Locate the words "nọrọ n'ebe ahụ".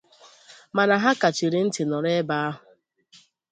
1.85-2.61